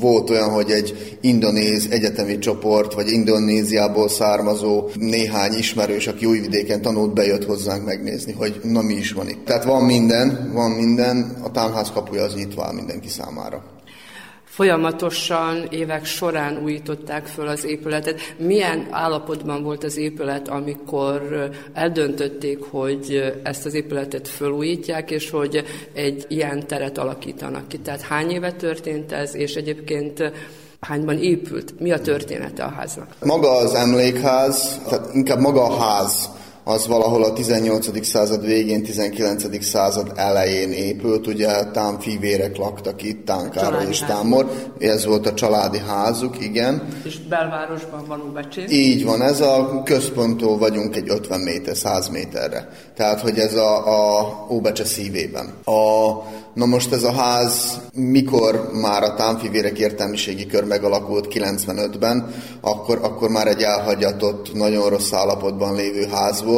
[0.00, 7.14] volt olyan, hogy egy indonéz egyetemi csoport, vagy Indonéziából származó néhány ismerős, aki újvidéken tanult,
[7.14, 9.44] bejött hozzánk megnézni, hogy na mi is van itt.
[9.44, 13.77] Tehát van minden, van minden, a tánház kapuja az nyitva áll mindenki számára.
[14.58, 18.20] Folyamatosan évek során újították föl az épületet.
[18.36, 26.26] Milyen állapotban volt az épület, amikor eldöntötték, hogy ezt az épületet fölújítják, és hogy egy
[26.28, 27.78] ilyen teret alakítanak ki?
[27.78, 30.32] Tehát hány éve történt ez, és egyébként
[30.80, 31.80] hányban épült?
[31.80, 33.14] Mi a története a háznak?
[33.24, 36.30] Maga az emlékház, tehát inkább maga a ház,
[36.68, 38.06] az valahol a 18.
[38.06, 39.64] század végén, 19.
[39.64, 45.34] század elején épült, ugye tám fivérek laktak itt, Tán Károly és Támor, ez volt a
[45.34, 46.88] családi házuk, igen.
[47.04, 48.68] És belvárosban van Óbecsén?
[48.68, 52.68] Így van, ez a központtól vagyunk egy 50 méter, 100 méterre.
[52.96, 53.86] Tehát, hogy ez a,
[54.18, 55.52] a Óbecse szívében.
[55.64, 56.12] A,
[56.54, 63.28] na most ez a ház, mikor már a támfivérek értelmiségi kör megalakult 95-ben, akkor, akkor
[63.28, 66.56] már egy elhagyatott, nagyon rossz állapotban lévő ház volt.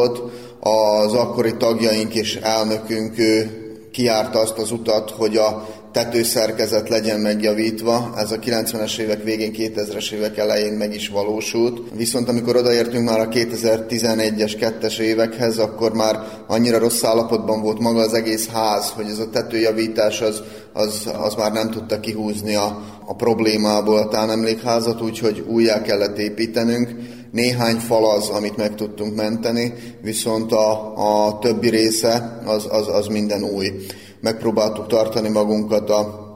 [0.60, 3.60] Az akkori tagjaink és elnökünk ő
[3.92, 8.14] kiárta azt az utat, hogy a tetőszerkezet legyen megjavítva.
[8.16, 11.80] Ez a 90-es évek végén, 2000-es évek elején meg is valósult.
[11.96, 18.00] Viszont amikor odaértünk már a 2011-es, 2-es évekhez, akkor már annyira rossz állapotban volt maga
[18.00, 22.82] az egész ház, hogy ez a tetőjavítás az, az, az már nem tudta kihúzni a,
[23.06, 26.88] a problémából a tánemlékházat, úgyhogy újjá kellett építenünk.
[27.32, 29.72] Néhány fal az, amit meg tudtunk menteni,
[30.02, 30.94] viszont a,
[31.26, 33.72] a többi része az, az, az minden új
[34.20, 36.28] megpróbáltuk tartani magunkat a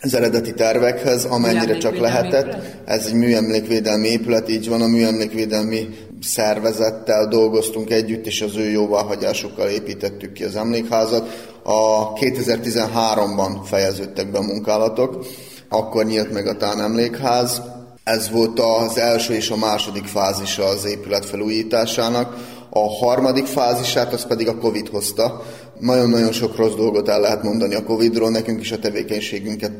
[0.00, 2.56] az eredeti tervekhez, amennyire csak lehetett.
[2.84, 5.88] Ez egy műemlékvédelmi épület, így van, a műemlékvédelmi
[6.22, 11.52] szervezettel dolgoztunk együtt, és az ő jóváhagyásukkal építettük ki az emlékházat.
[11.62, 15.26] A 2013-ban fejeződtek be a munkálatok,
[15.68, 17.62] akkor nyílt meg a Tán emlékház.
[18.04, 22.36] Ez volt az első és a második fázisa az épület felújításának.
[22.70, 25.42] A harmadik fázisát az pedig a Covid hozta.
[25.80, 29.72] Nagyon-nagyon sok rossz dolgot el lehet mondani a Covidról, nekünk is a tevékenységünket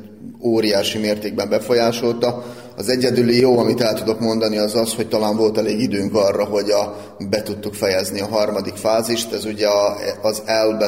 [0.43, 2.45] óriási mértékben befolyásolta.
[2.77, 6.45] Az egyedüli jó, amit el tudok mondani, az az, hogy talán volt elég időnk arra,
[6.45, 6.97] hogy a,
[7.31, 9.33] be tudtuk fejezni a harmadik fázist.
[9.33, 10.83] Ez ugye a, az L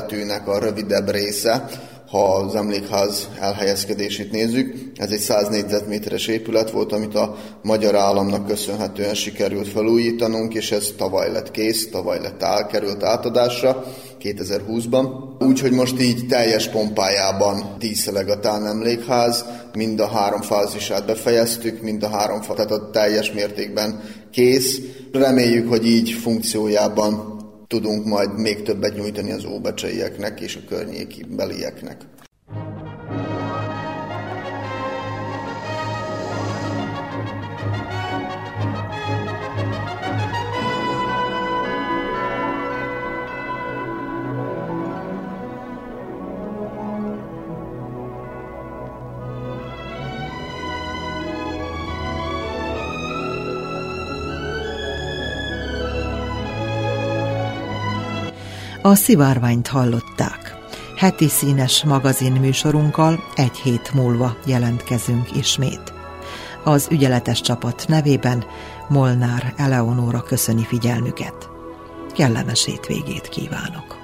[0.50, 1.68] a rövidebb része,
[2.10, 4.74] ha az emlékház elhelyezkedését nézzük.
[4.96, 10.88] Ez egy 100 négyzetméteres épület volt, amit a magyar államnak köszönhetően sikerült felújítanunk, és ez
[10.96, 13.84] tavaly lett kész, tavaly lett elkerült átadásra
[14.22, 15.06] 2020-ban.
[15.38, 19.44] Úgyhogy most így teljes pompájában díszeleg a Tán emlékház,
[19.74, 24.00] mind a három fázisát befejeztük, mind a három, tehát a teljes mértékben
[24.32, 24.78] kész.
[25.12, 27.29] Reméljük, hogy így funkciójában
[27.70, 32.00] tudunk majd még többet nyújtani az óbecseieknek és a környéki belieknek.
[58.90, 60.54] A szivárványt hallották.
[60.96, 65.92] Heti színes magazin műsorunkkal egy hét múlva jelentkezünk ismét.
[66.64, 68.44] Az ügyeletes csapat nevében
[68.88, 71.48] Molnár Eleonóra köszöni figyelmüket.
[72.14, 73.99] Kellemes hétvégét kívánok!